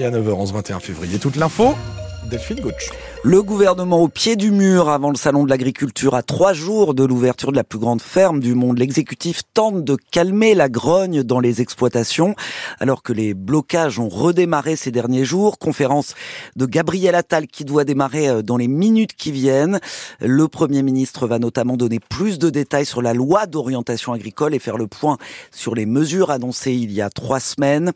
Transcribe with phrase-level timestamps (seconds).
[0.00, 1.74] Et à 9h11, 21 février, toute l'info,
[2.24, 2.88] Delphine Gauche.
[3.22, 7.04] Le gouvernement au pied du mur avant le salon de l'agriculture à trois jours de
[7.04, 8.78] l'ouverture de la plus grande ferme du monde.
[8.78, 12.34] L'exécutif tente de calmer la grogne dans les exploitations
[12.78, 15.58] alors que les blocages ont redémarré ces derniers jours.
[15.58, 16.14] Conférence
[16.56, 19.80] de Gabriel Attal qui doit démarrer euh, dans les minutes qui viennent.
[20.20, 24.58] Le Premier ministre va notamment donner plus de détails sur la loi d'orientation agricole et
[24.58, 25.18] faire le point
[25.50, 27.92] sur les mesures annoncées il y a trois semaines.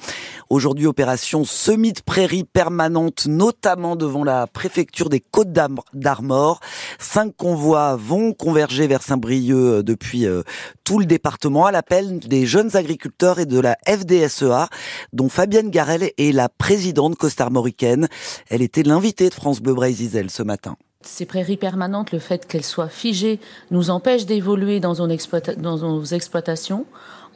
[0.50, 6.58] Aujourd'hui, opération semis de prairies permanente, notamment devant la préfecture des Côtes d'Armor.
[6.98, 10.42] Cinq convois vont converger vers Saint-Brieuc euh, depuis euh,
[10.82, 14.68] tout le département à l'appel des jeunes agriculteurs et de la FDSEA,
[15.12, 18.08] dont Fabienne Garel est la présidente costarmoricaine.
[18.50, 22.64] Elle était l'invitée de France Bleu Brésil ce matin ces prairies permanentes, le fait qu'elles
[22.64, 23.38] soient figées,
[23.70, 26.86] nous empêche d'évoluer dans, dans, nos exploitations,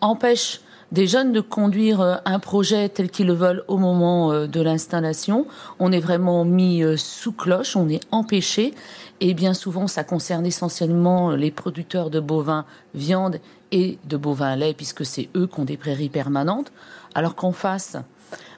[0.00, 4.46] empêche des jeunes de conduire euh, un projet tel qu'ils le veulent au moment euh,
[4.46, 5.46] de l'installation.
[5.78, 8.74] On est vraiment mis euh, sous cloche, on est empêché.
[9.20, 12.64] Et bien souvent, ça concerne essentiellement les producteurs de bovins
[12.94, 13.38] viande
[13.72, 16.72] et de bovins lait, puisque c'est eux qui ont des prairies permanentes.
[17.14, 17.96] Alors qu'en face,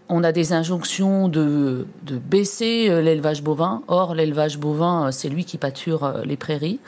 [0.09, 3.83] on a des injonctions de, de baisser l'élevage bovin.
[3.89, 6.78] Or, l'élevage bovin, c'est lui qui pâture les prairies.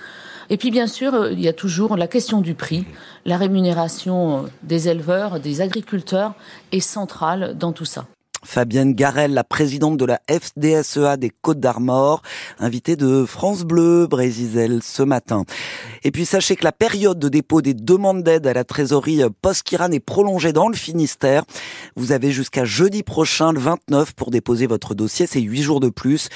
[0.51, 2.85] Et puis bien sûr, euh, il y a toujours la question du prix.
[3.25, 6.35] La rémunération euh, des éleveurs, des agriculteurs
[6.73, 8.07] est centrale dans tout ça.
[8.45, 12.23] Fabienne Garel, la présidente de la FDSEA des Côtes d'Armor,
[12.59, 15.45] invitée de France Bleu, Brésil ce matin.
[16.03, 19.93] Et puis sachez que la période de dépôt des demandes d'aide à la trésorerie post-Kiran
[19.93, 21.45] est prolongée dans le Finistère.
[21.97, 25.27] Vous avez jusqu'à jeudi prochain, le 29, pour déposer votre dossier.
[25.27, 26.29] C'est huit jours de plus.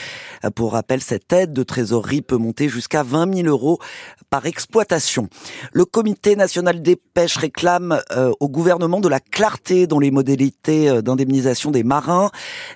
[0.54, 3.78] Pour rappel, cette aide de trésorerie peut monter jusqu'à 20 000 euros
[4.30, 5.28] par exploitation.
[5.72, 10.88] Le Comité national des pêches réclame euh, au gouvernement de la clarté dans les modalités
[10.88, 12.30] euh, d'indemnisation des marins.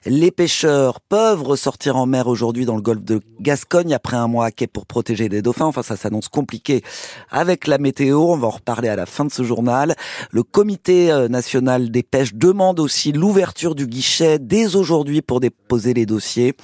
[0.07, 4.47] Les pêcheurs peuvent ressortir en mer aujourd'hui dans le golfe de Gascogne après un mois
[4.47, 5.67] à quai pour protéger les dauphins.
[5.67, 6.83] Enfin, ça s'annonce compliqué
[7.31, 8.21] avec la météo.
[8.21, 9.95] On va en reparler à la fin de ce journal.
[10.31, 15.93] Le Comité euh, national des pêches demande aussi l'ouverture du guichet dès aujourd'hui pour déposer
[15.93, 16.55] les dossiers.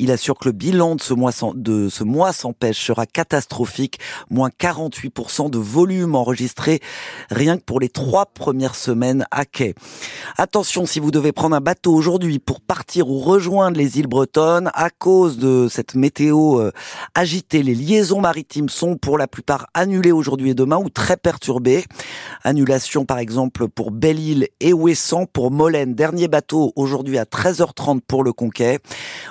[0.00, 3.06] Il assure que le bilan de ce mois sans, de ce mois sans pêche sera
[3.06, 6.80] catastrophique, moins 48% de volume enregistré
[7.30, 9.74] rien que pour les trois premières semaines à quai.
[10.36, 14.70] Attention, si vous devez prendre un bateau aujourd'hui pour partir ou rejoindre les îles bretonnes,
[14.74, 16.72] à cause de cette météo euh,
[17.14, 21.84] agitée, les liaisons maritimes sont pour la plupart annulées aujourd'hui et demain ou très perturbées.
[22.42, 28.24] Annulation par exemple pour Belle-Île et Ouessant, pour Molène, dernier bateau aujourd'hui à 13h30 pour
[28.24, 28.78] le Conquet.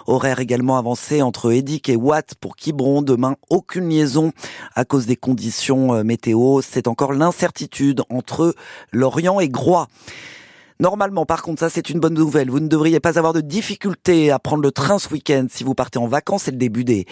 [0.08, 3.02] Horaire également avancé entre Édic et Watt pour Quiberon.
[3.02, 4.32] Demain, aucune liaison
[4.76, 6.62] à cause des conditions euh, météo.
[6.62, 8.56] C'est encore l'incertitude entre
[8.92, 9.88] Lorient et Groix.
[10.80, 12.50] Normalement, par contre, ça c'est une bonne nouvelle.
[12.50, 15.76] Vous ne devriez pas avoir de difficulté à prendre le train ce week-end si vous
[15.76, 16.44] partez en vacances.
[16.44, 17.06] C'est le début des,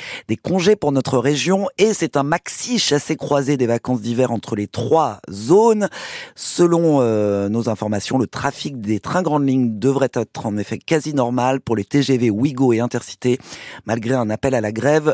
[0.43, 4.67] congés pour notre région et c'est un maxi chassé croisé des vacances d'hiver entre les
[4.67, 5.89] trois zones.
[6.35, 11.13] Selon euh, nos informations, le trafic des trains grandes lignes devrait être en effet quasi
[11.13, 13.37] normal pour les TGV Ouigo et Intercité,
[13.85, 15.13] malgré un appel à la grève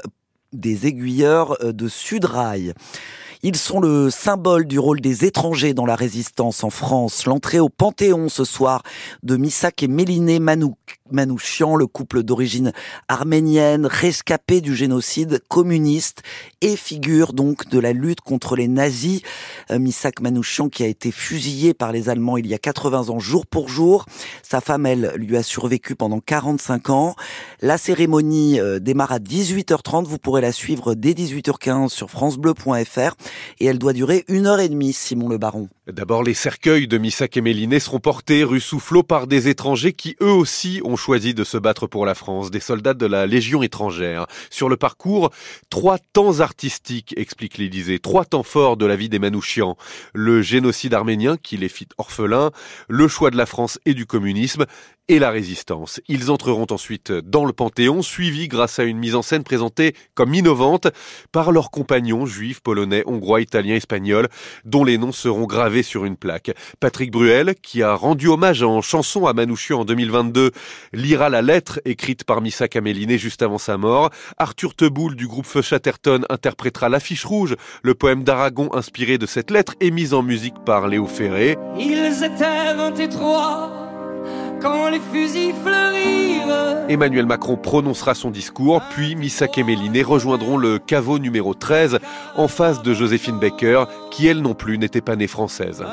[0.53, 2.73] des aiguilleurs euh, de Sudrail.
[3.43, 7.25] Ils sont le symbole du rôle des étrangers dans la résistance en France.
[7.25, 8.81] L'entrée au Panthéon ce soir
[9.21, 12.73] de Missak et Méliné Manouchian, le couple d'origine
[13.07, 16.23] arménienne, rescapé du génocide communiste
[16.61, 19.21] et figure donc de la lutte contre les nazis.
[19.69, 23.19] Euh, Misak Manouchian qui a été fusillé par les Allemands il y a 80 ans
[23.19, 24.05] jour pour jour.
[24.41, 27.15] Sa femme, elle, lui a survécu pendant 45 ans.
[27.61, 30.05] La cérémonie euh, démarre à 18h30.
[30.05, 33.15] Vous pourrez la suivre dès 18h15 sur francebleu.fr
[33.59, 35.69] et elle doit durer une heure et demie, Simon Le Baron.
[35.87, 40.17] D'abord, les cercueils de Missak et Méliné seront portés rue Soufflot par des étrangers qui
[40.21, 43.63] eux aussi ont choisi de se battre pour la France, des soldats de la Légion
[43.63, 44.27] étrangère.
[44.49, 45.31] Sur le parcours,
[45.69, 49.77] trois temps artistiques, explique l'Élysée, trois temps forts de la vie des Manouchians.
[50.13, 52.51] Le génocide arménien qui les fit orphelins,
[52.89, 54.65] le choix de la France et du communisme,
[55.09, 56.01] et la résistance.
[56.07, 60.33] Ils entreront ensuite dans le Panthéon, suivis grâce à une mise en scène présentée comme
[60.33, 60.88] innovante
[61.31, 64.27] par leurs compagnons juifs, polonais, hongrois, italiens, espagnols,
[64.65, 66.51] dont les noms seront gravés sur une plaque.
[66.79, 70.51] Patrick Bruel, qui a rendu hommage en chanson à Manouchian en 2022,
[70.94, 74.09] lira la lettre écrite par Missa Caméliné juste avant sa mort.
[74.38, 79.51] Arthur Teboul du groupe Feu Chatterton interprétera l'affiche rouge, le poème d'Aragon inspiré de cette
[79.51, 81.57] lettre et mis en musique par Léo Ferré.
[81.77, 83.71] Ils étaient 23
[84.62, 86.26] quand les fusils.
[86.89, 92.00] Emmanuel Macron prononcera son discours, puis Missak et Méliné rejoindront le caveau numéro 13
[92.36, 95.84] en face de Joséphine Baker, qui elle non plus n'était pas née française.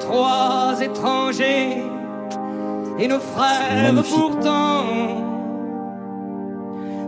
[0.00, 1.82] trois étrangers
[2.98, 4.14] et nos frères Magnifique.
[4.14, 5.25] pourtant.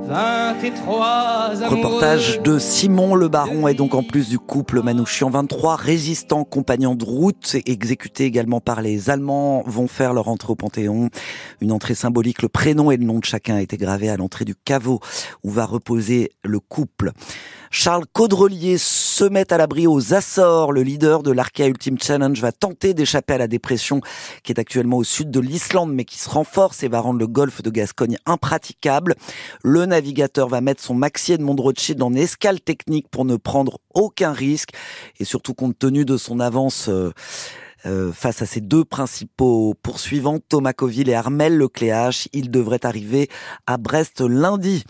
[0.08, 1.76] 23 amoureux.
[1.76, 6.94] Reportage de Simon Le Baron et donc en plus du couple Manouchian, 23 résistants compagnons
[6.94, 11.10] de route exécutés également par les Allemands vont faire leur entrée au Panthéon.
[11.60, 14.46] Une entrée symbolique, le prénom et le nom de chacun a été gravé à l'entrée
[14.46, 15.00] du caveau
[15.44, 17.12] où va reposer le couple.
[17.70, 20.72] Charles Caudrelier se met à l'abri aux Açores.
[20.72, 24.00] Le leader de l'Arkea Ultimate Challenge va tenter d'échapper à la dépression
[24.42, 27.26] qui est actuellement au sud de l'Islande mais qui se renforce et va rendre le
[27.26, 29.14] golfe de Gascogne impraticable.
[29.62, 34.32] Le navigateur va mettre son maxi Edmond Rothschild en escale technique pour ne prendre aucun
[34.32, 34.70] risque
[35.18, 37.12] et surtout compte tenu de son avance euh,
[37.86, 43.28] euh, face à ses deux principaux poursuivants, Thomas et Armel Lecléache, il devrait arriver
[43.66, 44.84] à Brest lundi.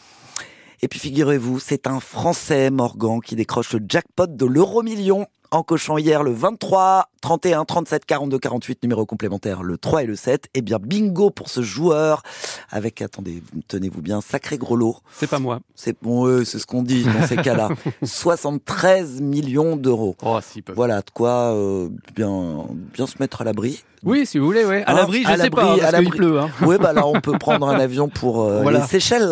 [0.83, 5.63] Et puis figurez-vous, c'est un Français, Morgan, qui décroche le jackpot de l'euro million en
[5.63, 10.45] cochant hier le 23, 31, 37, 42, 48, numéro complémentaire, le 3 et le 7.
[10.55, 12.23] Eh bien, bingo pour ce joueur
[12.71, 14.97] avec, attendez, tenez-vous bien, sacré gros lot.
[15.13, 15.61] C'est pas moi.
[15.75, 17.71] C'est bon, ouais, c'est ce qu'on dit dans ces cas-là.
[18.03, 20.17] 73 millions d'euros.
[20.23, 20.73] Oh, si, peu.
[20.75, 23.83] Voilà, de quoi euh, bien, bien se mettre à l'abri.
[24.05, 24.85] Oui, si vous voulez, ouais.
[24.85, 26.11] À Hein, l'abri, je à sais pas, à parce qu'il l'abri.
[26.19, 26.39] pleut.
[26.39, 26.51] Hein.
[26.63, 28.81] Oui, bah là, on peut prendre un avion pour euh, Voilà.
[28.81, 29.27] les Seychelles.